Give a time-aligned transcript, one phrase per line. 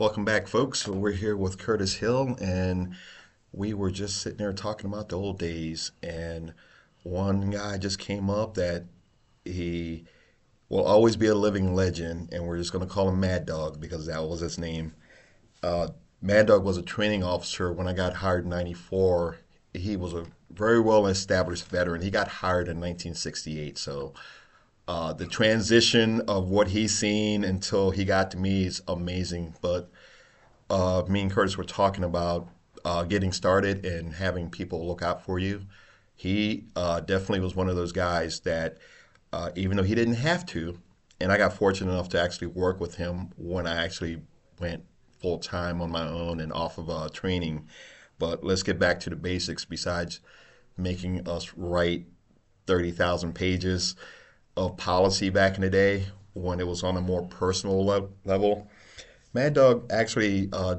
[0.00, 0.88] Welcome back, folks.
[0.88, 2.94] We're here with Curtis Hill, and
[3.52, 5.92] we were just sitting there talking about the old days.
[6.02, 6.54] And
[7.02, 8.86] one guy just came up that
[9.44, 10.06] he
[10.70, 13.78] will always be a living legend, and we're just going to call him Mad Dog
[13.78, 14.94] because that was his name.
[15.62, 15.88] Uh,
[16.22, 19.36] Mad Dog was a training officer when I got hired in '94.
[19.74, 22.00] He was a very well established veteran.
[22.00, 24.14] He got hired in 1968, so
[24.90, 29.54] uh, the transition of what he's seen until he got to me is amazing.
[29.62, 29.88] But
[30.68, 32.48] uh, me and Curtis were talking about
[32.84, 35.64] uh, getting started and having people look out for you.
[36.16, 38.78] He uh, definitely was one of those guys that,
[39.32, 40.80] uh, even though he didn't have to,
[41.20, 44.20] and I got fortunate enough to actually work with him when I actually
[44.58, 44.82] went
[45.20, 47.68] full time on my own and off of uh, training.
[48.18, 49.64] But let's get back to the basics.
[49.64, 50.18] Besides
[50.76, 52.06] making us write
[52.66, 53.94] thirty thousand pages
[54.56, 58.68] of policy back in the day when it was on a more personal le- level.
[59.32, 60.76] Mad Dog actually uh,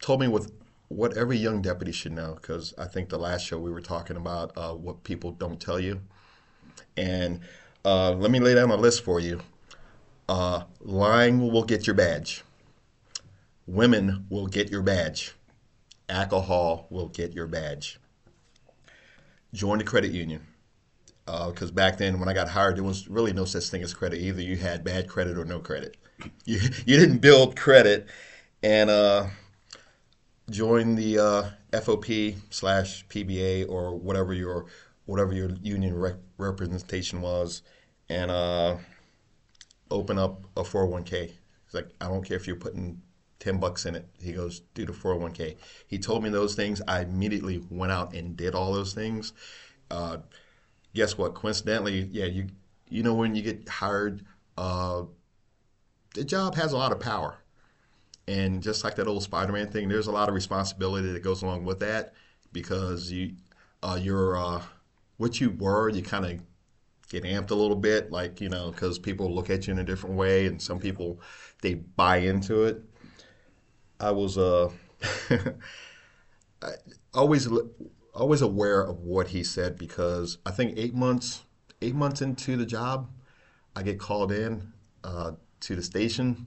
[0.00, 0.52] told me with
[0.88, 4.16] what every young deputy should know because I think the last show we were talking
[4.16, 6.00] about uh, what people don't tell you.
[6.96, 7.40] And
[7.84, 9.40] uh, let me lay down a list for you.
[10.28, 12.42] Uh, lying will get your badge.
[13.66, 15.34] Women will get your badge.
[16.08, 17.98] Alcohol will get your badge.
[19.52, 20.46] Join the credit union
[21.48, 23.94] because uh, back then when I got hired, there was really no such thing as
[23.94, 24.20] credit.
[24.20, 25.96] Either you had bad credit or no credit.
[26.44, 28.06] You you didn't build credit,
[28.62, 29.28] and uh,
[30.50, 34.66] join the uh, FOP slash PBA or whatever your
[35.06, 37.62] whatever your union rep- representation was,
[38.08, 38.76] and uh,
[39.90, 41.32] open up a 401k.
[41.64, 43.00] It's like I don't care if you're putting
[43.38, 44.06] 10 bucks in it.
[44.20, 45.56] He goes, do the 401k.
[45.86, 46.82] He told me those things.
[46.86, 49.32] I immediately went out and did all those things.
[49.90, 50.18] Uh,
[50.94, 51.34] guess what?
[51.34, 52.46] Coincidentally, yeah, you
[52.88, 54.24] you know when you get hired,
[54.56, 55.04] uh,
[56.14, 57.38] the job has a lot of power,
[58.26, 61.64] and just like that old Spider-Man thing, there's a lot of responsibility that goes along
[61.64, 62.14] with that
[62.52, 63.34] because you
[63.82, 64.62] uh, you're uh,
[65.16, 66.40] what you were, you kind of
[67.10, 69.84] get amped a little bit, like you know, because people look at you in a
[69.84, 71.20] different way, and some people
[71.62, 72.82] they buy into it.
[73.98, 74.70] I was uh,
[76.62, 76.70] I
[77.14, 77.48] always
[78.14, 81.44] always aware of what he said because I think eight months
[81.82, 83.10] eight months into the job,
[83.74, 84.72] I get called in
[85.04, 86.46] uh, to the station,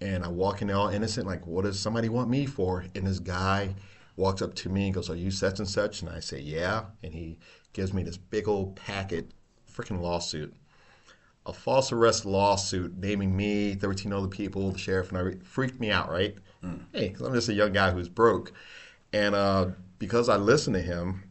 [0.00, 3.18] and I walk in all innocent, like, "What does somebody want me for?" And this
[3.18, 3.74] guy
[4.16, 6.86] walks up to me and goes, "Are you such and such?" And I say, "Yeah,"
[7.02, 7.38] and he
[7.72, 9.30] gives me this big old packet,
[9.72, 10.54] freaking lawsuit.
[11.46, 15.90] A false arrest lawsuit naming me, 13 other people, the sheriff, and I freaked me
[15.90, 16.34] out, right?
[16.62, 16.80] Mm.
[16.92, 18.52] Hey, because I'm just a young guy who's broke.
[19.12, 21.22] And uh, because I listened to him,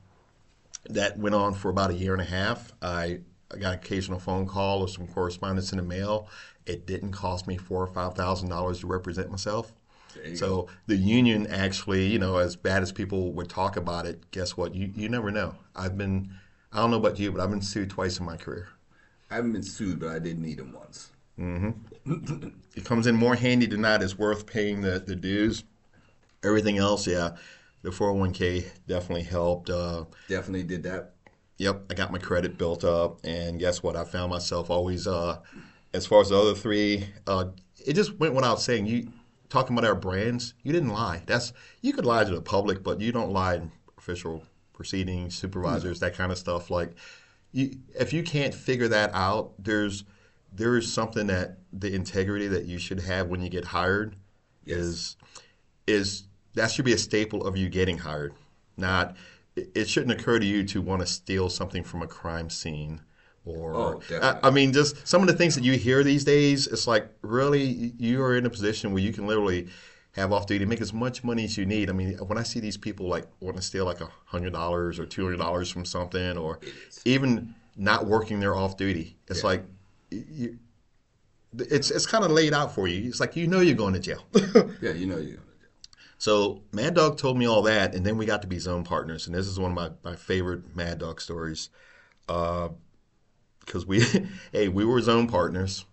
[0.89, 2.71] that went on for about a year and a half.
[2.81, 3.19] I,
[3.51, 6.29] I got an occasional phone call or some correspondence in the mail.
[6.65, 9.73] It didn't cost me four or five thousand dollars to represent myself.
[10.35, 10.69] So go.
[10.87, 14.73] the union actually, you know, as bad as people would talk about it, guess what?
[14.73, 15.55] You you never know.
[15.75, 16.31] I've been,
[16.71, 18.69] I don't know about you, but I've been sued twice in my career.
[19.31, 21.11] I haven't been sued, but I did need them once.
[21.39, 22.49] Mm-hmm.
[22.75, 24.01] it comes in more handy than not.
[24.01, 25.63] It's worth paying the, the dues.
[26.43, 27.35] Everything else, yeah
[27.81, 29.69] the 401k definitely helped.
[29.69, 31.13] Uh, definitely did that.
[31.57, 33.95] Yep, I got my credit built up, and guess what?
[33.95, 35.39] I found myself always, uh,
[35.93, 37.45] as far as the other three, uh,
[37.85, 38.85] it just went without saying.
[38.87, 39.11] You
[39.49, 41.23] talking about our brands, you didn't lie.
[41.25, 45.97] That's you could lie to the public, but you don't lie in official proceedings, supervisors,
[45.97, 46.05] mm-hmm.
[46.05, 46.69] that kind of stuff.
[46.69, 46.95] Like,
[47.51, 50.05] you, if you can't figure that out, there's
[50.53, 54.15] there is something that the integrity that you should have when you get hired
[54.65, 54.77] yes.
[54.77, 55.17] is
[55.87, 56.23] is
[56.55, 58.33] that should be a staple of you getting hired.
[58.77, 59.15] Not
[59.55, 63.01] it shouldn't occur to you to want to steal something from a crime scene
[63.45, 66.67] or oh, I, I, mean just some of the things that you hear these days
[66.67, 69.67] it's like really you are in a position where you can literally
[70.13, 71.89] have off duty make as much money as you need.
[71.89, 74.99] I mean when i see these people like want to steal like a hundred dollars
[74.99, 76.59] or two hundred dollars from something or
[77.05, 79.47] even not working their off duty it's yeah.
[79.47, 79.63] like
[80.11, 80.59] you,
[81.57, 83.07] it's it's kind of laid out for you.
[83.07, 84.25] It's like you know you're going to jail.
[84.81, 85.39] Yeah you know you
[86.19, 89.25] so Mad Dog told me all that, and then we got to be zone partners,
[89.25, 91.69] and this is one of my, my favorite Mad Dog stories,
[92.27, 92.73] because
[93.73, 94.03] uh, we,
[94.51, 95.85] hey, we were zone partners,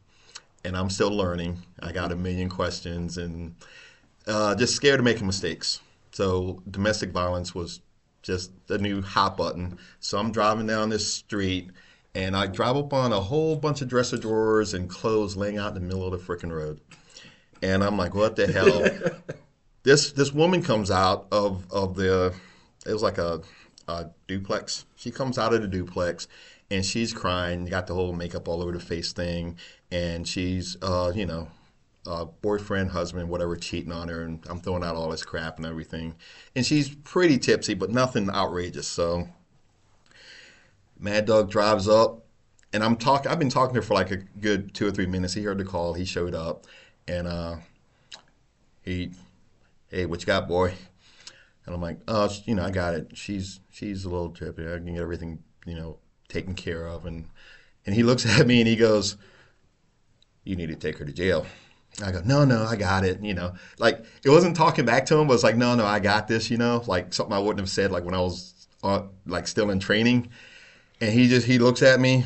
[0.64, 1.62] and I'm still learning.
[1.80, 3.54] I got a million questions, and
[4.26, 5.80] uh, just scared of making mistakes.
[6.10, 7.80] So domestic violence was
[8.22, 9.78] just the new hot button.
[10.00, 11.70] So I'm driving down this street,
[12.16, 15.68] and I drive up on a whole bunch of dresser drawers and clothes laying out
[15.68, 16.80] in the middle of the freaking road.
[17.62, 19.14] And I'm like, what the hell?
[19.86, 22.34] this this woman comes out of of the
[22.84, 23.40] it was like a,
[23.86, 24.84] a duplex.
[24.96, 26.26] She comes out of the duplex
[26.72, 27.66] and she's crying.
[27.66, 29.56] Got the whole makeup all over the face thing,
[29.92, 31.46] and she's uh, you know
[32.04, 35.66] uh, boyfriend, husband, whatever, cheating on her, and I'm throwing out all this crap and
[35.66, 36.16] everything.
[36.56, 38.88] And she's pretty tipsy, but nothing outrageous.
[38.88, 39.28] So
[40.98, 42.24] Mad Dog drives up,
[42.72, 43.30] and I'm talking.
[43.30, 45.34] I've been talking to her for like a good two or three minutes.
[45.34, 45.94] He heard the call.
[45.94, 46.66] He showed up,
[47.06, 47.56] and uh,
[48.82, 49.12] he,
[49.96, 50.74] hey, what you got, boy?
[51.64, 53.16] And I'm like, oh, you know, I got it.
[53.16, 54.70] She's she's a little trippy.
[54.70, 55.98] I can get everything, you know,
[56.28, 57.06] taken care of.
[57.06, 57.26] And
[57.86, 59.16] and he looks at me and he goes,
[60.44, 61.46] you need to take her to jail.
[62.04, 63.22] I go, no, no, I got it.
[63.22, 65.98] You know, like it wasn't talking back to him, but it's like, no, no, I
[65.98, 66.50] got this.
[66.50, 69.70] You know, like something I wouldn't have said like when I was uh, like still
[69.70, 70.28] in training.
[71.00, 72.24] And he just he looks at me,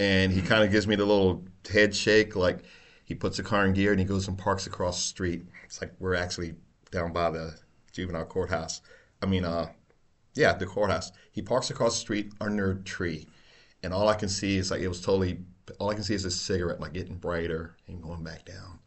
[0.00, 2.60] and he kind of gives me the little head shake, like
[3.04, 5.44] he puts the car in gear and he goes and parks across the street.
[5.64, 6.54] It's like we're actually
[6.94, 7.54] down by the
[7.92, 8.80] juvenile courthouse.
[9.22, 9.68] I mean, uh,
[10.34, 11.12] yeah, the courthouse.
[11.32, 13.28] He parks across the street under a tree,
[13.82, 15.40] and all I can see is like it was totally.
[15.78, 18.78] All I can see is a cigarette like getting brighter and going back down,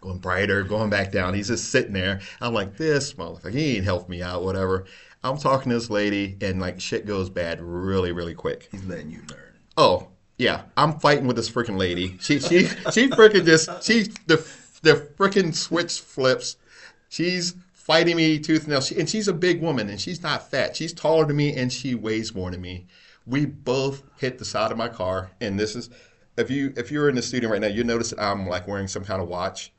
[0.00, 1.34] going brighter, going back down.
[1.34, 2.20] He's just sitting there.
[2.40, 4.86] I'm like, this motherfucker, he ain't helped me out, whatever.
[5.22, 8.68] I'm talking to this lady, and like shit goes bad really, really quick.
[8.70, 9.54] He's letting you learn.
[9.76, 10.08] Oh,
[10.38, 12.16] yeah, I'm fighting with this freaking lady.
[12.20, 14.36] She she she freaking just she the
[14.82, 16.56] the freaking switch flips.
[17.14, 18.80] She's fighting me tooth and nail.
[18.80, 20.74] She, and she's a big woman and she's not fat.
[20.74, 22.88] She's taller than me and she weighs more than me.
[23.24, 25.90] We both hit the side of my car, and this is
[26.36, 28.88] if you if you're in the studio right now, you notice that I'm like wearing
[28.88, 29.72] some kind of watch.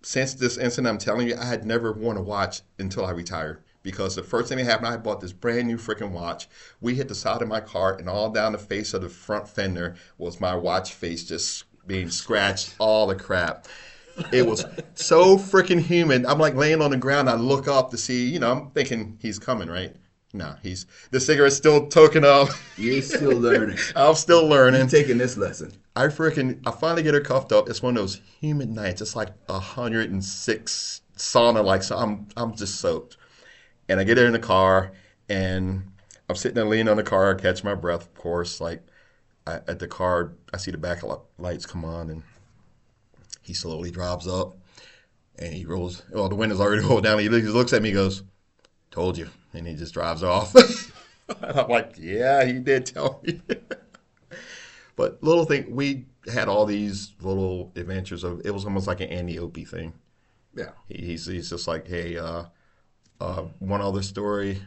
[0.00, 3.62] Since this incident, I'm telling you, I had never worn a watch until I retired
[3.82, 6.48] because the first thing that happened, I bought this brand new freaking watch.
[6.80, 9.46] We hit the side of my car, and all down the face of the front
[9.46, 13.66] fender was my watch face just being scratched, all the crap.
[14.32, 14.64] It was
[14.94, 16.26] so freaking humid.
[16.26, 17.28] I'm like laying on the ground.
[17.28, 19.94] I look up to see, you know, I'm thinking he's coming, right?
[20.34, 22.48] No, he's the cigarette's still token up.
[22.78, 23.76] You're still learning.
[23.96, 24.80] I'm still learning.
[24.80, 25.72] I'm taking this lesson.
[25.94, 27.68] I freaking I finally get her cuffed up.
[27.68, 29.02] It's one of those humid nights.
[29.02, 33.18] It's like 106 sauna like so I'm I'm just soaked.
[33.88, 34.92] And I get her in the car
[35.28, 35.84] and
[36.28, 38.58] I'm sitting there leaning on the car, catch my breath, of course.
[38.58, 38.82] Like
[39.46, 41.02] I, at the car, I see the back
[41.36, 42.22] lights come on and
[43.42, 44.56] he slowly drives up
[45.38, 46.02] and he rolls.
[46.10, 47.18] Well, the window's already rolled down.
[47.18, 48.22] He looks at me, goes,
[48.90, 50.54] "Told you," and he just drives off.
[51.42, 53.40] I'm like, "Yeah, he did tell me."
[54.96, 58.42] but little thing, we had all these little adventures of.
[58.44, 59.94] It was almost like an Andy Opie thing.
[60.54, 60.70] Yeah.
[60.88, 62.44] He, he's he's just like, "Hey, uh,
[63.20, 64.62] uh, one other story."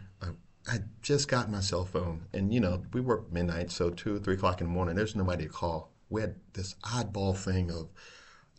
[0.67, 4.19] I just got my cell phone, and you know we work midnight, so two or
[4.19, 4.95] three o'clock in the morning.
[4.95, 5.91] There's nobody to call.
[6.09, 7.89] We had this oddball thing of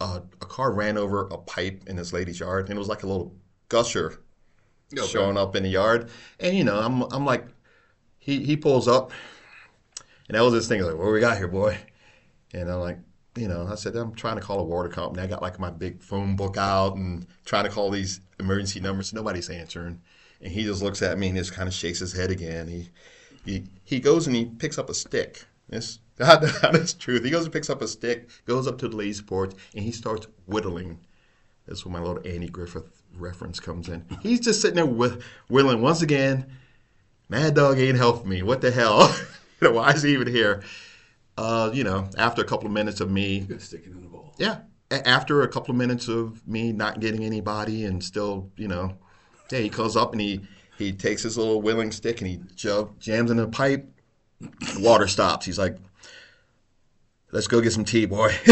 [0.01, 3.03] uh, a car ran over a pipe in this lady's yard, and it was like
[3.03, 3.35] a little
[3.69, 4.21] gusher
[4.93, 5.07] okay.
[5.07, 6.11] showing up in the yard.
[6.41, 7.47] And you know, I'm I'm like,
[8.19, 9.13] he he pulls up,
[10.29, 11.79] and that was this thing like, what we got here, boy?
[12.53, 12.99] And I'm like,
[13.37, 15.23] you know, I said I'm trying to call a water company.
[15.23, 19.13] I got like my big phone book out and trying to call these emergency numbers.
[19.13, 20.01] Nobody's answering,
[20.41, 22.69] and he just looks at me and just kind of shakes his head again.
[22.69, 22.91] He
[23.45, 25.45] he he goes and he picks up a stick.
[25.69, 27.25] This God, that is truth.
[27.25, 29.93] He goes and picks up a stick, goes up to the lady's porch, and he
[29.93, 30.99] starts whittling.
[31.67, 34.05] That's where my little Andy Griffith reference comes in.
[34.23, 35.83] He's just sitting there with whittling.
[35.83, 36.47] Once again,
[37.29, 38.43] Mad Dog ain't helping me.
[38.43, 39.15] What the hell?
[39.61, 40.63] you know, why is he even here?
[41.37, 44.35] Uh, you know, after a couple of minutes of me, sticking in the ball.
[44.39, 44.61] Yeah,
[44.91, 48.97] after a couple of minutes of me not getting anybody and still, you know,
[49.51, 50.41] yeah, he comes up and he
[50.79, 53.87] he takes his little whittling stick and he jams in a pipe.
[54.41, 55.47] The water stops.
[55.47, 55.77] He's like,
[57.37, 58.35] let's go get some tea, boy.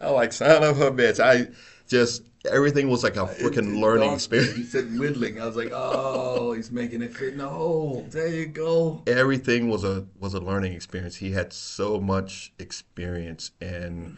[0.00, 1.20] I like son of a bitch.
[1.20, 1.46] I
[1.86, 4.56] just everything was like a freaking learning experience.
[4.56, 5.40] He said whittling.
[5.40, 8.04] I was like, oh, he's making it fit in the hole.
[8.10, 9.04] There you go.
[9.06, 11.14] Everything was a was a learning experience.
[11.14, 14.16] He had so much experience, and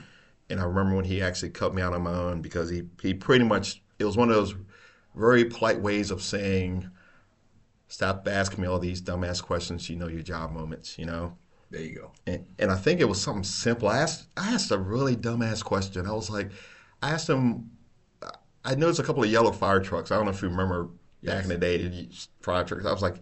[0.49, 3.13] and I remember when he actually cut me out on my own because he he
[3.13, 4.55] pretty much it was one of those
[5.15, 6.89] very polite ways of saying,
[7.89, 9.91] stop asking me all these dumbass questions.
[9.91, 10.99] You know your job moments.
[10.99, 11.37] You know.
[11.71, 12.13] There you go.
[12.27, 13.89] And, and I think it was something simple.
[13.89, 16.07] I asked I asked a really dumbass question.
[16.07, 16.51] I was like,
[17.03, 17.71] I asked him.
[18.65, 20.11] I noticed a couple of yellow fire trucks.
[20.11, 20.89] I don't know if you remember
[21.23, 21.35] yes.
[21.35, 22.09] back in the day,
[22.41, 22.85] fire trucks.
[22.85, 23.17] I was like,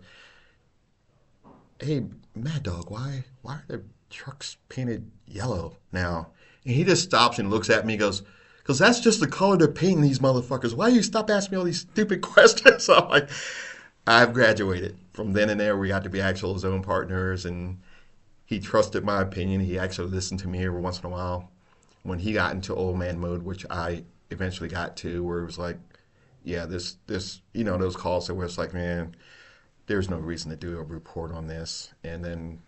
[1.79, 6.29] "Hey, Mad Dog, why why are the trucks painted yellow now?"
[6.65, 7.93] And he just stops and looks at me.
[7.95, 8.23] and goes,
[8.65, 10.75] "Cause that's just the color they're painting these motherfuckers.
[10.75, 13.29] Why do you stop asking me all these stupid questions?" So I'm like,
[14.07, 14.97] I've graduated.
[15.13, 17.79] From then and there, we got to be actual zone partners and
[18.49, 19.63] he trusted my opinion.
[19.63, 21.53] He actually listened to me every once in a while.
[22.05, 25.59] When he got into old man mode, which I eventually got to, where it was
[25.59, 25.79] like,
[26.45, 29.17] yeah, this this you know those calls that where it's like, man,
[29.87, 32.61] there's no reason to do a report on this, and then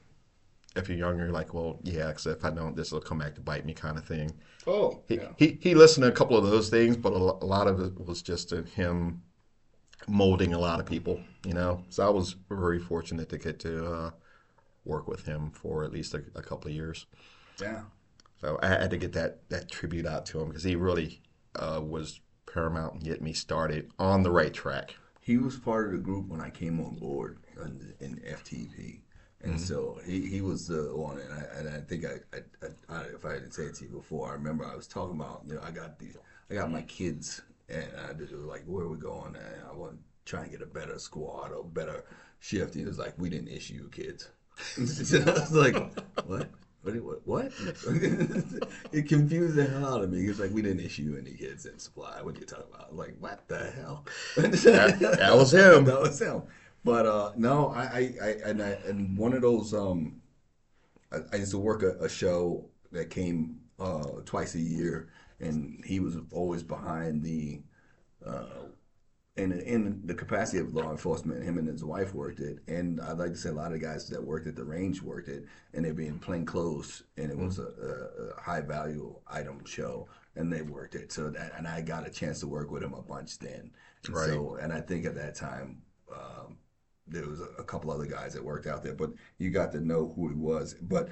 [0.77, 3.35] if you're younger, you're like, well, yeah, because if I don't, this will come back
[3.37, 4.33] to bite me, kind of thing.
[4.67, 5.33] Oh, He, yeah.
[5.37, 8.07] he he listened to a couple of those things, but a, a lot of it
[8.07, 9.23] was just him
[10.09, 11.85] molding a lot of people, you know.
[11.91, 14.11] So I was very fortunate to get to uh,
[14.85, 17.07] work with him for at least a, a couple of years.
[17.61, 17.83] Yeah.
[18.41, 21.21] So I had to get that that tribute out to him because he really
[21.57, 24.97] uh, was paramount in getting me started on the right track.
[25.21, 29.01] He was part of the group when I came on board in, in FTP.
[29.43, 33.03] And so he, he was the one, and I, and I think I, I, I,
[33.15, 35.55] if I didn't say it to you before, I remember I was talking about, you
[35.55, 36.17] know, I got these,
[36.51, 39.37] I got my kids, and I was like, where are we going?
[39.37, 42.05] And I want to try and get a better squad or better
[42.41, 42.75] shift.
[42.75, 43.89] He was like, we didn't issue you
[44.57, 45.15] kids.
[45.15, 45.75] I was like,
[46.27, 46.49] what?
[46.83, 47.27] What?
[47.27, 47.53] What?
[48.93, 50.21] it confused the hell out of me.
[50.21, 52.23] It's like we didn't issue any kids in supply.
[52.23, 52.97] What are you talking about?
[52.97, 54.07] Like, what the hell?
[54.37, 55.85] That, that was him.
[55.85, 56.43] that was him.
[56.83, 60.23] But uh, no, I, I, I and I and one of those um,
[61.13, 65.85] I, I used to work a, a show that came uh twice a year, and
[65.85, 67.61] he was always behind the
[68.25, 68.69] uh
[69.37, 71.43] in in the capacity of law enforcement.
[71.43, 73.87] Him and his wife worked it, and I'd like to say a lot of the
[73.87, 77.31] guys that worked at the range worked it, and they'd be in plain clothes, and
[77.31, 81.13] it was a, a, a high value item show, and they worked it.
[81.13, 83.71] So that, and I got a chance to work with him a bunch then.
[84.07, 84.29] And Right.
[84.29, 85.83] So, and I think at that time.
[86.13, 86.59] Um,
[87.07, 89.81] there was a, a couple other guys that worked out there, but you got to
[89.81, 90.75] know who he was.
[90.81, 91.09] But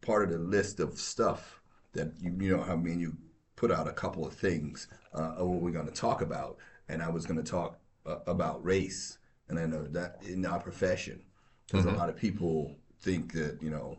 [0.00, 1.60] part of the list of stuff
[1.92, 3.16] that you you know, I mean, you
[3.56, 6.58] put out a couple of things uh, of what we're going to talk about,
[6.92, 9.18] and I was going to talk uh, about race,
[9.48, 11.22] and I know that in our profession,
[11.66, 13.98] because a lot of people think that you know,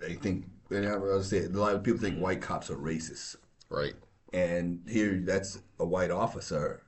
[0.00, 3.36] they think, and I was say a lot of people think white cops are racist,
[3.70, 3.94] Right.
[4.32, 6.80] and here that's a white officer.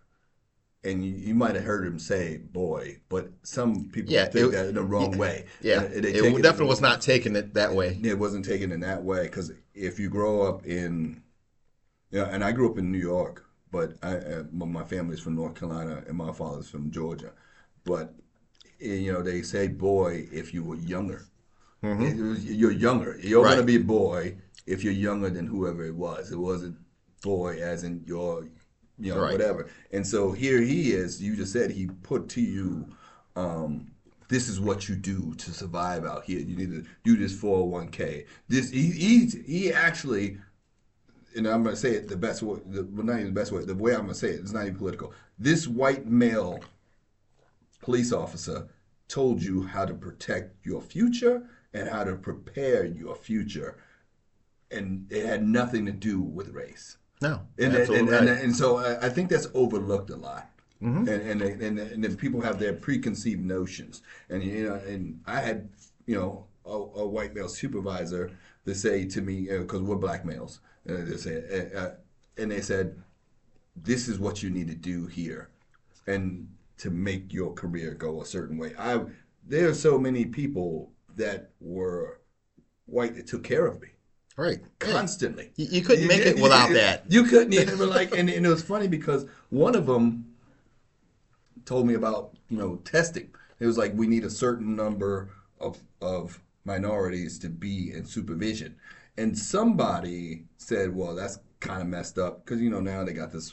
[0.84, 4.52] And you, you might have heard him say "boy," but some people Yeah, think it-
[4.52, 5.46] that in the wrong way.
[5.60, 5.78] Yeah.
[5.78, 7.98] Uh, they it take definitely was not taking it that way.
[8.04, 11.22] it wasn't taken in that way because if you grow up in,
[12.12, 15.54] yeah, and I grew up in New York, but I, uh, my family's from North
[15.54, 17.32] Carolina and my father's from Georgia,
[17.84, 18.14] but
[18.80, 21.26] eh, you know they say boy if you were younger.
[21.82, 23.18] Was- you're younger.
[23.22, 23.54] You're Right.
[23.54, 26.32] gonna be a boy if you're younger than whoever it was.
[26.32, 26.76] It wasn't
[27.22, 28.44] boy as in your,
[28.98, 29.32] you know, Right.
[29.32, 29.68] whatever.
[29.92, 31.22] And so here he is.
[31.22, 32.86] You just said he put to you
[33.36, 33.92] um,
[34.28, 36.40] this is what you do to survive out here.
[36.40, 38.24] You need to do this 401k.
[38.48, 40.38] This he he, he actually,
[41.36, 43.64] and I'm gonna say it the best way, the, well, not even the best way.
[43.64, 45.12] The way I'm gonna say it, it's not even political.
[45.38, 46.60] This white male
[47.80, 48.68] police officer
[49.08, 53.76] told you how to protect your future and how to prepare your future,
[54.70, 56.96] and it had nothing to do with race.
[57.22, 57.42] No.
[57.58, 58.20] And, absolutely and, right.
[58.20, 60.50] and, and so I I think that's overlooked a lot.
[60.82, 61.08] Mm-hmm.
[61.08, 64.02] And, and, and, and then people have their preconceived notions.
[64.28, 65.70] And, you know, and I had,
[66.04, 68.30] you know, a, a white male supervisor
[68.66, 71.94] to say to me, because we're black males, and they, say, uh, uh,
[72.38, 72.96] and they said,
[73.74, 75.50] this is what you need to do here
[76.06, 78.72] and to make your career go a certain way.
[78.78, 79.00] I
[79.48, 82.20] there are so many people that were
[82.86, 83.88] white that took care of me
[84.36, 84.60] right.
[84.78, 85.52] Constantly.
[85.56, 87.04] You- you couldn't make it without that.
[87.10, 90.24] You couldn't even like, and, and it was funny because one of them
[91.64, 93.30] told me about you know testing.
[93.60, 98.76] It was like we need a certain number of of minorities to be in supervision,
[99.18, 103.32] and somebody said, "Well, that's kind of messed up because you know now they got
[103.32, 103.52] this."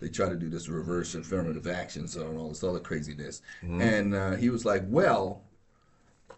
[0.00, 3.40] They try to do this reverse affirmative action, so and all this other craziness.
[3.62, 3.80] Mm-hmm.
[3.80, 5.42] And uh, he was like, "Well,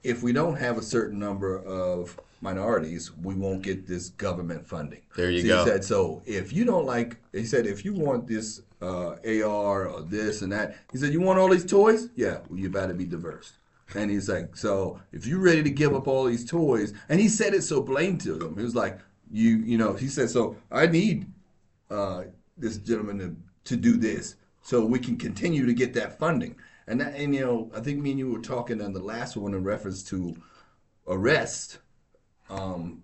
[0.02, 5.00] if we don't have a certain number of minorities, we won't get this government funding.
[5.16, 5.64] There you so go.
[5.64, 9.88] He said, so if you don't like, he said, if you want this uh, AR
[9.88, 12.10] or this and that, he said, you want all these toys?
[12.14, 13.54] Yeah, well, you better be diverse.
[13.94, 17.28] And he's like, so if you're ready to give up all these toys, and he
[17.28, 18.56] said it so blamed to them.
[18.56, 18.98] He was like,
[19.30, 21.26] you, you know, he said, so I need
[21.90, 22.24] uh,
[22.56, 23.36] this gentleman to,
[23.70, 26.56] to do this so we can continue to get that funding.
[26.86, 29.36] And that, and you know, I think me and you were talking on the last
[29.36, 30.34] one in reference to
[31.06, 31.78] arrest.
[32.50, 33.02] Um,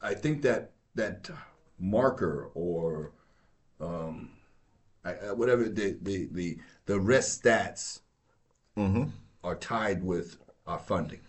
[0.00, 1.30] I think that that
[1.78, 3.12] marker or
[3.80, 4.30] um,
[5.04, 8.00] I, whatever the the the the arrest stats
[9.44, 11.20] are tied with our funding.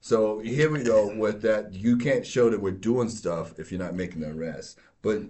[0.00, 1.72] So here we go with that.
[1.72, 4.78] You can't show that we're doing stuff if you're not making the arrest.
[5.02, 5.22] But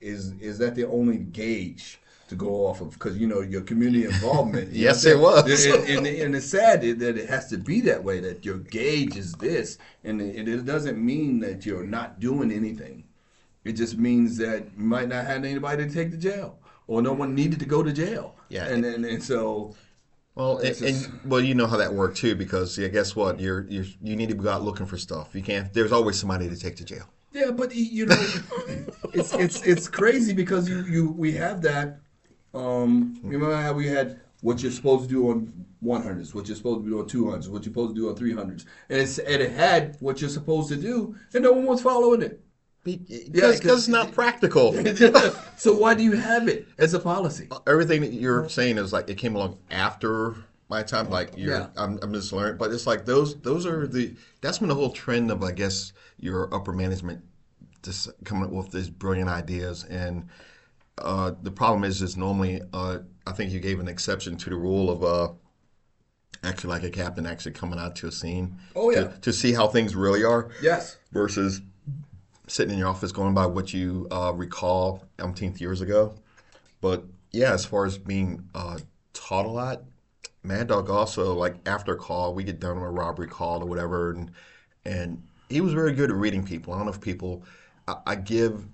[0.00, 2.92] is is that the only gauge to go off of?
[2.92, 4.72] Because you know your community involvement.
[4.72, 5.66] you Yes, it was.
[5.66, 8.20] And, and, and it's sad that it has to be that way.
[8.20, 13.04] That your gauge is this, and it, it doesn't mean that you're not doing anything.
[13.64, 17.12] It just means that you might not have anybody to take to jail, or no
[17.12, 18.36] one needed to go to jail.
[18.48, 18.66] Yeah.
[18.66, 19.74] And and, and so
[20.38, 23.40] Well, and, just- and well, you know how that worked too, because yeah, guess what?
[23.40, 25.34] You're you you need to go out looking for stuff.
[25.34, 25.72] You can't.
[25.74, 27.06] There's always somebody to take to jail.
[27.32, 28.14] Yeah, but you know,
[29.12, 31.98] it's it's it's crazy because you you we have that.
[32.54, 35.52] Um, remember how we had what you're supposed to do on
[35.84, 38.64] 100s, what you're supposed to do on 200s, what you're supposed to do on 300s,
[38.88, 42.22] and it's and it had what you're supposed to do, and no one was following
[42.22, 42.40] it.
[42.96, 44.72] Because 'cause- it's not practical.
[45.56, 47.48] so why do you have it as a policy?
[47.66, 50.36] Everything that you're saying is like it came along after
[50.68, 51.10] my time.
[51.10, 51.66] Like you're, Yeah.
[51.76, 54.90] I'm, I'm just learning, but it's like those those are the that's when the whole
[54.90, 57.22] trend of I guess your upper management
[57.82, 60.28] just coming up with these brilliant ideas and.
[61.00, 64.56] Uh, the problem is, is normally uh, I think you gave an exception to the
[64.56, 65.32] rule of uh,
[66.42, 68.58] actually like a captain actually coming out to a scene.
[68.74, 69.04] Oh, yeah.
[69.04, 70.96] To, to see how things really are Yes.
[71.12, 71.60] versus
[72.48, 76.14] sitting in your office going by what you uh, recall umpteenth years ago.
[76.80, 78.78] But yeah, as far as being uh,
[79.12, 79.82] taught a lot,
[80.42, 83.66] Mad Dog also like after a call, we get done with a robbery call or
[83.66, 84.30] whatever, and
[84.84, 86.72] and he was very good at reading people.
[86.72, 87.44] I don't know if people,
[87.86, 88.66] I, I give.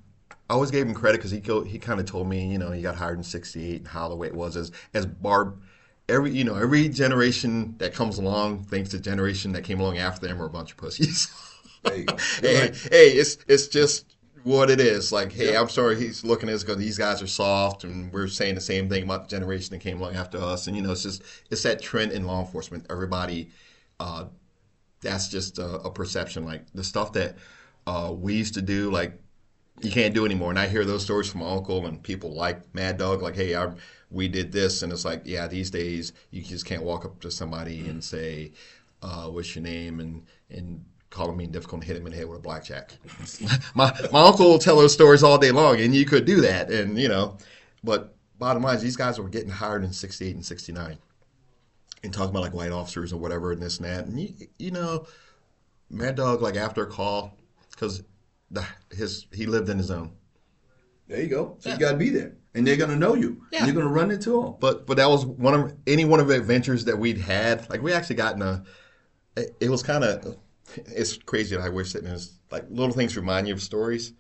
[0.51, 2.71] I always gave him credit because he go, he kind of told me, you know,
[2.71, 5.61] he got hired in '68 and how the way it was as as Barb.
[6.07, 10.27] Every you know every generation that comes along thinks the generation that came along after
[10.29, 11.33] them are a bunch of pussies.
[11.93, 12.17] You go.
[12.41, 15.11] hey, hey, it's it's just what it is.
[15.11, 18.29] Like, hey, I'm sorry he's looking at us because these guys are soft, and we're
[18.29, 20.67] saying the same thing about the generation that came along after us.
[20.67, 22.87] And you know, it's just it's that trend in law enforcement.
[22.91, 23.51] Everybody,
[23.99, 24.27] uh,
[25.01, 26.45] that's just a, a perception.
[26.45, 27.37] Like the stuff that
[27.87, 29.19] uh, we used to do, like
[29.81, 30.51] you can't do anymore.
[30.51, 33.55] And I hear those stories from my uncle and people like Mad Dog, like, hey,
[33.57, 33.73] I,
[34.11, 37.31] we did this, and it's like, yeah, these days you just can't walk up to
[37.31, 38.53] somebody and say,
[39.03, 40.85] uh, what's your name, and and
[41.15, 42.93] call him mean difficult and hit him in the head with a blackjack.
[43.75, 46.71] my my uncle will tell those stories all day long, and you could do that,
[46.71, 47.39] and you know,
[47.83, 50.99] but bottom line is these guys were getting hired in '68 and '69,
[52.03, 54.71] and talking about like white officers or whatever and this and that, and you you
[54.73, 55.07] know,
[55.89, 57.37] Mad Dog like after a call
[57.71, 58.03] because
[58.51, 60.13] the his he lived in his own.
[61.07, 61.57] There you go.
[61.59, 61.75] So Yeah.
[61.75, 63.43] you got to be there, and they're gonna know you.
[63.53, 63.59] Yeah.
[63.59, 64.55] And you're gonna run into them.
[64.59, 67.69] But but that was one of any one of the adventures that we'd had.
[67.71, 68.65] Like we actually got in a.
[69.37, 70.39] It, it was kind of.
[70.77, 74.13] It's crazy that I wish sitting in this like little things remind you of stories.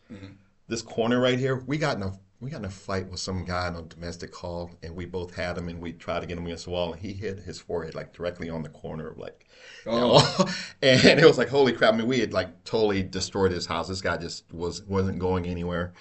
[0.68, 3.44] This corner right here, we got in a we got in a fight with some
[3.44, 6.36] guy on a domestic call, and we both had him, and we tried to get
[6.36, 9.18] him against the wall, and he hit his forehead like directly on the corner, of
[9.18, 9.46] like.
[9.86, 10.54] Oh.
[10.82, 11.94] and it was like holy crap!
[11.94, 13.88] I mean, we had like totally destroyed his house.
[13.88, 15.94] This guy just was wasn't going anywhere.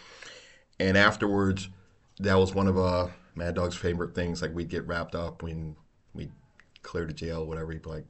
[0.80, 1.70] And afterwards,
[2.20, 4.42] that was one of uh, Mad Dog's favorite things.
[4.42, 5.76] Like we'd get wrapped up when
[6.14, 6.30] we
[6.82, 7.72] clear the jail, whatever.
[7.72, 8.06] He'd be like,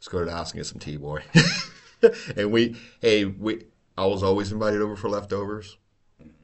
[0.00, 1.22] "Let's go to the house and get some tea, boy."
[2.36, 3.64] and we, hey, we,
[3.96, 5.76] I was always invited over for leftovers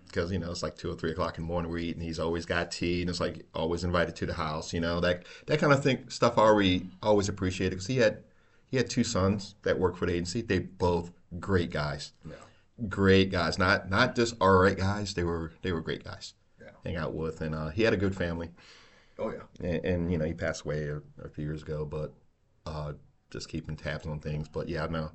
[0.06, 1.70] because you know it's like two or three o'clock in the morning.
[1.70, 2.02] We're eating.
[2.02, 4.72] He's always got tea, and it's like always invited to the house.
[4.72, 6.38] You know that that kind of thing stuff.
[6.38, 8.22] I already always appreciated because he had
[8.66, 10.42] he had two sons that worked for the agency.
[10.42, 12.12] They both great guys
[12.88, 13.58] great guys.
[13.58, 15.14] Not not just all right guys.
[15.14, 16.34] They were they were great guys.
[16.60, 16.70] Yeah.
[16.84, 18.50] Hang out with, and uh, he had a good family.
[19.18, 19.66] Oh yeah.
[19.66, 22.14] And, and you know he passed away a, a few years ago, but
[22.66, 22.92] uh,
[23.30, 24.48] just keeping tabs on things.
[24.48, 25.10] But yeah, no,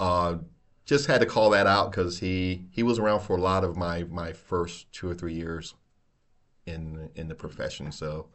[0.00, 0.36] uh,
[0.84, 3.76] just had to call that out because he he was around for a lot of
[3.76, 5.74] my my first two or three years
[6.66, 7.92] in in the profession.
[7.92, 8.28] So.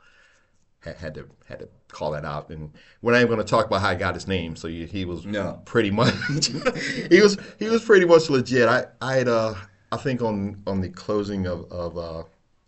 [0.84, 2.72] Had, had to had to call that out, and
[3.04, 4.56] we're not even going to talk about how I got his name.
[4.56, 5.62] So he, he was No.
[5.64, 6.12] pretty much
[7.12, 8.68] he was he was pretty much legit.
[8.68, 9.54] I I had uh
[9.92, 12.24] I think on on the closing of of uh,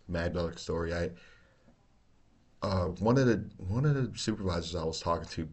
[0.08, 1.10] Mad Dog story, I
[2.62, 5.50] uh one of the one of the supervisors I was talking to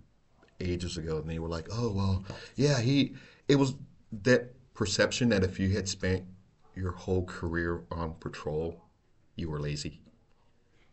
[0.60, 2.24] ages ago, and they were like, oh well,
[2.56, 3.14] yeah, he
[3.48, 3.74] it was
[4.22, 6.24] that perception that if you had spent
[6.74, 8.80] your whole career on patrol,
[9.36, 10.00] you were lazy.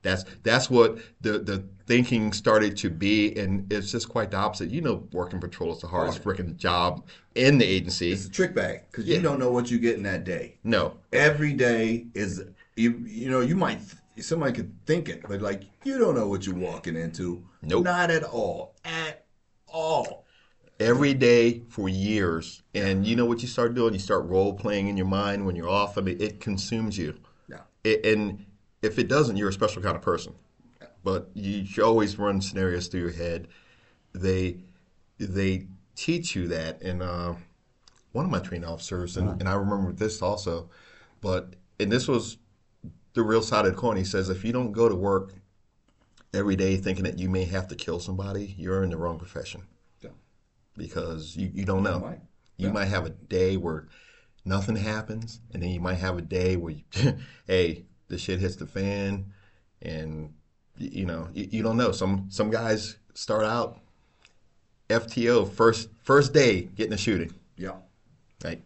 [0.03, 4.69] That's that's what the the thinking started to be, and it's just quite the opposite.
[4.69, 8.11] You know, working patrol is the hardest freaking job in the agency.
[8.11, 9.17] It's a trick bag because Yeah.
[9.17, 10.57] you don't know what you're getting that day.
[10.63, 12.43] No, Every day is
[12.75, 13.03] you.
[13.07, 13.79] You know, you might
[14.19, 17.43] somebody could think it, but like you don't know what you're walking into.
[17.63, 17.83] Nope.
[17.83, 18.75] Not at all.
[18.85, 19.16] At
[19.77, 20.25] all.
[20.79, 23.93] every day for years, and you know what you start doing?
[23.93, 25.97] You start role playing in your mind when you're off.
[25.97, 27.15] I mean, it consumes you.
[27.47, 27.61] Yeah.
[27.83, 28.45] It, and
[28.81, 30.35] if it doesn't, you're a special kind of person.
[30.81, 30.87] Yeah.
[31.03, 33.47] But you should always run scenarios through your head.
[34.13, 34.57] They
[35.19, 37.33] they teach you that, and uh,
[38.11, 40.69] one of my training officers, and, and I remember this also,
[41.21, 42.37] but and this was
[43.13, 43.97] the real side of the coin.
[43.97, 45.33] He says if you don't go to work
[46.37, 49.63] every day thinking that you may have to kill somebody, you're in the wrong profession
[50.01, 50.11] Yeah.
[50.77, 51.99] because you, you don't know.
[51.99, 52.19] might.
[52.57, 53.87] You might have a day where
[54.45, 57.13] nothing happens, and then you might have a day where, you,
[57.47, 59.31] hey, the shit hits the fan,
[59.81, 60.33] and
[60.79, 61.91] you know, you, you don't know.
[61.91, 63.79] Some some guys start out
[64.89, 67.75] FTO first first day getting a shooting, Yeah.
[68.43, 68.61] right?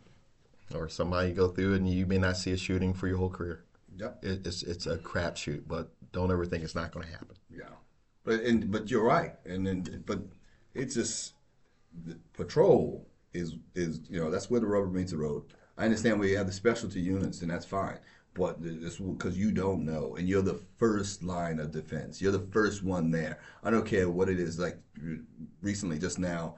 [0.73, 3.29] Or somebody go through it and you may not see a shooting for your whole
[3.29, 3.63] career.
[3.97, 4.19] Yep.
[4.23, 7.36] It, it's it's a crapshoot, but don't ever think it's not going to happen.
[8.23, 10.19] But and but you're right, and then but
[10.73, 11.34] it's just
[12.05, 15.43] the patrol is is you know that's where the rubber meets the road.
[15.77, 17.97] I understand we have the specialty units, and that's fine.
[18.34, 22.21] But it's because you don't know, and you're the first line of defense.
[22.21, 23.39] You're the first one there.
[23.63, 24.57] I don't care what it is.
[24.60, 24.77] Like
[25.62, 26.55] recently, just now,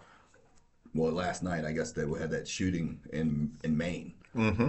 [0.93, 4.13] well, last night I guess they had that shooting in in Maine,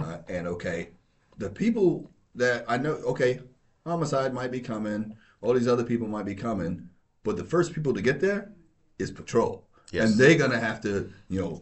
[0.01, 0.89] uh, and okay,
[1.37, 3.39] the people that I know, okay,
[3.85, 6.89] homicide might be coming, all these other people might be coming,
[7.23, 8.51] but the first people to get there
[8.99, 10.09] is patrol, Yes.
[10.09, 11.61] and they're gonna have to, you know,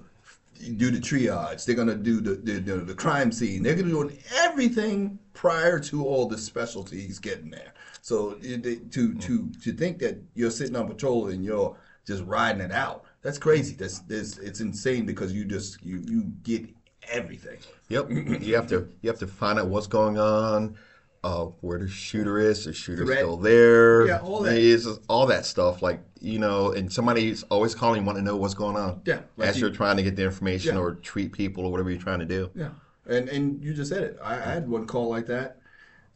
[0.78, 1.66] do the triage.
[1.66, 3.62] They're gonna do the the, the, the crime scene.
[3.64, 7.74] They're gonna do everything prior to all the specialties getting there.
[8.02, 9.20] So it- it- to mm-hmm.
[9.20, 13.38] to to think that you're sitting on patrol and you're just riding it out, that's
[13.38, 13.76] crazy.
[13.76, 16.70] That's, that's it's insane because you just you you get
[17.10, 17.60] everything.
[17.90, 18.10] Yep.
[18.42, 20.76] you have to you have to find out what's going on,
[21.24, 22.66] uh, where the shooter is.
[22.66, 23.20] The shooter's Threat.
[23.20, 24.08] still there.
[24.08, 24.58] Yeah, all that.
[24.58, 25.82] Is all that stuff.
[25.82, 29.02] Like you know, and somebody's always calling, you, want to know what's going on.
[29.06, 30.82] Yeah, like as you- are trying to get the information Yeah.
[30.82, 32.50] or treat people or whatever you're trying to do.
[32.56, 32.70] Yeah,
[33.08, 34.18] and and you just said it.
[34.22, 35.60] I, I had one call like that,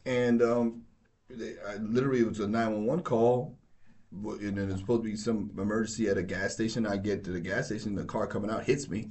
[0.06, 0.82] and um,
[1.30, 3.56] I, literally it was a nine one one call,
[4.12, 6.86] and then it's supposed to be some emergency at a gas station.
[6.86, 9.08] I get to the gas station, the car coming out hits me,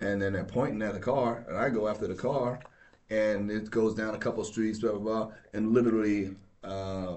[0.00, 2.60] and then they're pointing at the car, and I go after the car,
[3.12, 7.16] and it goes down a couple streets, blah blah blah, and literally, uh,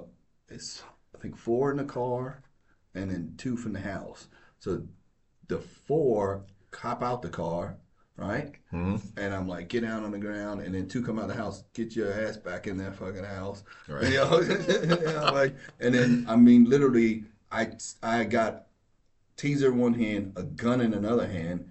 [0.49, 0.83] it's
[1.15, 2.43] I think four in the car,
[2.93, 4.27] and then two from the house.
[4.59, 4.83] So
[5.47, 7.77] the four cop out the car,
[8.17, 8.55] right?
[8.71, 8.97] Hmm?
[9.15, 11.41] And I'm like, get down on the ground, and then two come out of the
[11.41, 13.63] house, get your ass back in that fucking house.
[13.87, 14.03] Right.
[14.11, 14.39] You know?
[14.41, 17.69] And like, and then I mean, literally, I
[18.03, 18.65] I got
[19.37, 21.69] taser in one hand, a gun in another hand,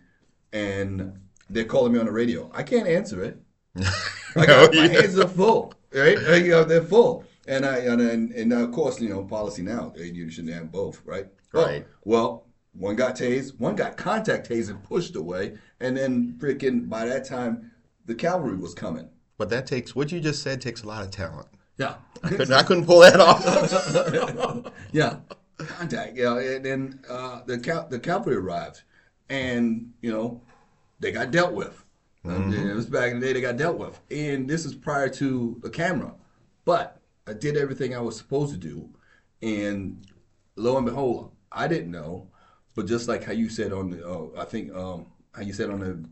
[0.51, 2.51] and they're calling me on the radio.
[2.55, 3.39] I can't answer it.
[4.37, 6.19] I got, my hands are full, right?
[6.19, 7.25] You know, they're full.
[7.47, 11.03] And I and, and and of course, you know, policy now, you shouldn't have both,
[11.05, 11.27] right?
[11.53, 11.87] Right.
[12.05, 17.05] Well, one got tased, one got contact tased and pushed away, and then freaking by
[17.07, 17.71] that time,
[18.07, 19.09] the cavalry was coming.
[19.37, 21.49] But that takes what you just said takes a lot of talent.
[21.77, 21.97] Yeah.
[22.23, 24.73] I couldn't, I couldn't pull that off.
[24.93, 25.17] yeah,
[25.59, 26.17] contact.
[26.17, 28.83] Yeah, and then uh, the cal- the cavalry arrived,
[29.29, 30.41] and you know
[31.01, 31.84] they got dealt with.
[32.25, 35.09] Um, it was back in the day they got dealt with, and this is prior
[35.11, 36.15] to the camera.
[36.65, 38.89] But I did everything I was supposed to do,
[39.43, 40.07] and
[40.57, 42.29] lo and behold, I didn't know.
[42.75, 45.71] But just like how you said on the, uh, I think um, how you said
[45.71, 46.05] on the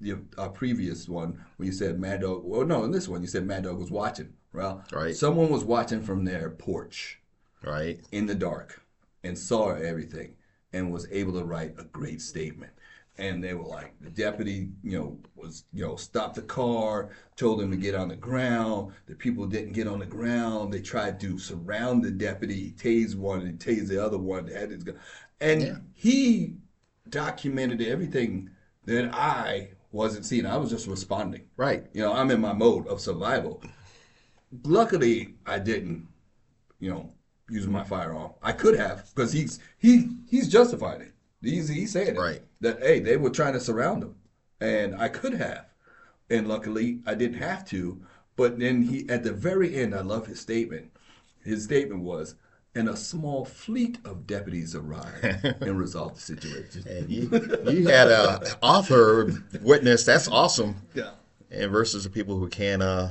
[0.00, 2.42] the uh, previous one when you said Mad Dog.
[2.44, 4.32] Well, no, in this one you said Mad Dog was watching.
[4.52, 5.14] Well, Right.
[5.16, 7.20] someone was watching from their porch
[7.62, 8.00] right.
[8.10, 8.82] in the dark
[9.24, 10.34] and saw everything
[10.72, 12.72] and was able to write a great statement.
[13.18, 17.60] And they were like, the deputy, you know, was, you know, stopped the car, told
[17.60, 18.92] them to get on the ground.
[19.06, 20.72] The people didn't get on the ground.
[20.72, 24.46] They tried to surround the deputy, tase one and tase the other one.
[24.46, 24.98] Had his gun.
[25.40, 26.54] And he
[27.10, 28.48] documented everything
[28.86, 30.46] that I wasn't seeing.
[30.46, 31.42] I was just responding.
[31.56, 31.86] Right.
[31.92, 33.62] You know, I'm in my mode of survival.
[34.64, 36.08] Luckily, I didn't,
[36.80, 37.12] you know,
[37.50, 38.32] use my firearm.
[38.42, 41.12] I could have because he's he he's justified it.
[41.42, 42.42] He's saying it Right.
[42.60, 44.14] that hey they were trying to surround him,
[44.60, 45.66] and I could have,
[46.30, 48.00] and luckily I didn't have to.
[48.36, 50.90] But then he at the very end, I love his statement.
[51.44, 52.34] His statement was.
[52.74, 55.22] And a small fleet of deputies arrived
[55.60, 56.88] and resolved the situation.
[56.88, 57.28] And you,
[57.70, 60.04] you had a author witness.
[60.06, 60.76] That's awesome.
[60.94, 61.10] Yeah.
[61.50, 63.08] and versus the people who can't uh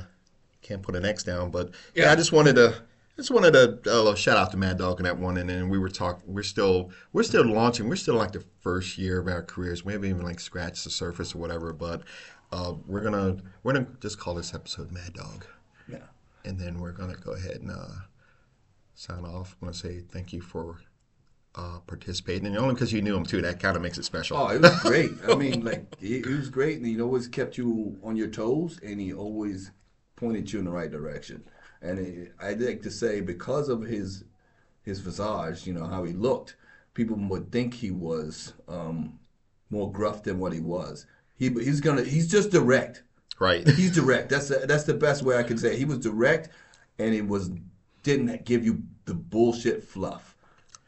[0.62, 1.52] can't put an X down.
[1.52, 2.12] But yeah, Yeah.
[2.12, 2.74] I just wanted to
[3.22, 3.52] just wanted
[3.84, 5.36] to uh, shout out to Mad Dog on that one.
[5.38, 6.22] And then we were talking.
[6.26, 7.88] We're still we're still launching.
[7.88, 9.84] We're still like the first year of our careers.
[9.84, 11.72] We haven't even like scratched the surface or whatever.
[11.72, 12.02] But
[12.50, 15.46] uh, we're gonna we're gonna just call this episode Mad Dog,
[15.88, 15.98] Yeah.
[16.44, 17.88] and then we're gonna go ahead and uh,
[18.94, 19.56] sign off.
[19.62, 20.78] I want to say thank you for.
[21.54, 24.38] Uh, participating and only because you knew him too that kind of makes it special
[24.38, 25.10] Oh, it was great.
[25.28, 28.80] I mean, like he, he was great, and he always kept you on your toes,
[28.82, 29.70] and he always
[30.16, 31.44] pointed you in the right direction.
[31.82, 34.24] And I'd like to say, because of his
[34.82, 36.56] his visage, you know how he looked,
[36.94, 39.18] people would think he was um,
[39.70, 41.06] more gruff than what he was.
[41.36, 43.02] He he's gonna he's just direct.
[43.38, 44.28] right He's direct.
[44.28, 45.72] That's the, that's the best way I can say.
[45.72, 45.78] It.
[45.78, 46.50] He was direct,
[46.98, 47.50] and it was
[48.02, 50.36] didn't give you the bullshit fluff.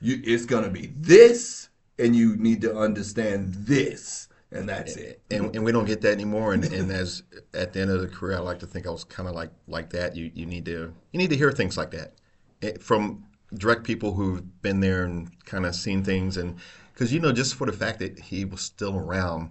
[0.00, 5.20] You, it's gonna be this, and you need to understand this, and that's it.
[5.30, 6.54] and, and we don't get that anymore.
[6.54, 9.04] And, and as at the end of the career, I like to think I was
[9.04, 10.16] kind of like like that.
[10.16, 12.14] You you need to you need to hear things like that
[12.60, 16.56] It- from direct people who've been there and kind of seen things, and
[16.92, 19.50] because you know, just for the fact that he was still around,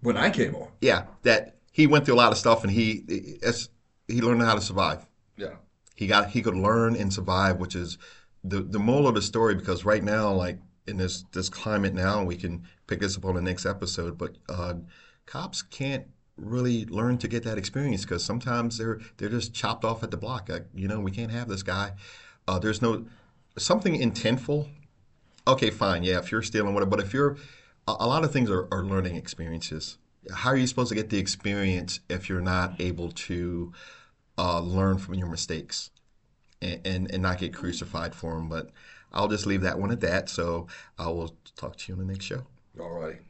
[0.00, 0.68] When I came on.
[0.80, 3.68] yeah, that he went through a lot of stuff, and he as
[4.08, 5.06] he learned how to survive.
[5.36, 5.54] Yeah.
[5.96, 7.98] He got he could learn and survive, which is
[8.42, 9.54] the the moral of the story.
[9.54, 13.34] Because right now, like in this this climate now, we can pick this up on
[13.34, 14.18] the next episode.
[14.18, 14.74] But uh,
[15.26, 20.02] cops can't really learn to get that experience because sometimes they're they're just chopped off
[20.02, 20.48] at the block.
[20.48, 21.92] Like, you know, we can't have this guy.
[22.46, 23.06] Uh, there's no
[23.56, 24.68] something intentful.
[25.46, 26.90] Okay, fine, yeah, if you're stealing whatever.
[26.90, 27.36] But if you're
[27.86, 29.98] a, a lot of things are, are learning experiences.
[30.32, 33.72] How are you supposed to get the experience if you're not able to
[34.38, 35.90] uh, learn from your mistakes
[36.62, 38.48] and, and, and not get crucified for them?
[38.48, 38.70] But
[39.12, 40.30] I'll just leave that one at that.
[40.30, 40.66] So
[40.98, 42.46] I will talk to you on the next show.
[42.80, 43.20] All right.